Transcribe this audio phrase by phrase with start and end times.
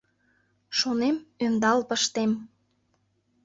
[0.77, 1.15] Шонем:
[1.45, 2.31] ӧндал пыштем;